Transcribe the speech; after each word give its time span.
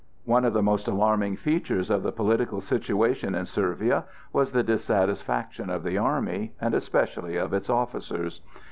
One 0.25 0.45
of 0.45 0.53
the 0.53 0.63
most 0.63 0.87
alarming 0.87 1.35
features 1.35 1.91
of 1.91 2.01
the 2.01 2.11
political 2.11 2.59
situation 2.59 3.35
in 3.35 3.45
Servia 3.45 4.05
was 4.33 4.51
the 4.51 4.63
dissatisfaction 4.63 5.69
of 5.69 5.83
the 5.83 5.99
army, 5.99 6.55
and 6.59 6.73
especially 6.73 7.35
of 7.37 7.53
its 7.53 7.69
officers. 7.69 8.41